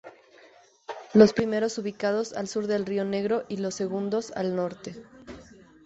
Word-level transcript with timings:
Los 1.13 1.31
primeros 1.33 1.77
ubicados 1.77 2.33
al 2.33 2.47
sur 2.47 2.65
del 2.65 2.87
Río 2.87 3.05
Negro 3.05 3.43
y 3.49 3.57
los 3.57 3.75
segundos 3.75 4.31
al 4.31 4.55
norte. 4.55 4.95